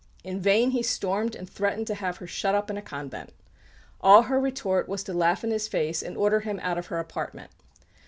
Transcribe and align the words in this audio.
In 0.23 0.39
vain 0.41 0.71
he 0.71 0.81
stormed 0.81 1.35
and 1.35 1.47
threatened 1.47 1.85
to 1.85 1.93
have 1.93 2.17
her 2.17 2.25
shut 2.25 2.55
up 2.55 2.71
in 2.71 2.75
a 2.77 2.81
convent. 2.81 3.33
All 4.01 4.23
her 4.23 4.39
retort 4.39 4.89
was 4.89 5.03
to 5.03 5.13
laugh 5.13 5.43
in 5.43 5.51
his 5.51 5.67
face 5.67 6.01
and 6.01 6.17
order 6.17 6.39
him 6.39 6.59
out 6.63 6.79
of 6.79 6.87
her 6.87 6.97
apartment. 6.97 7.51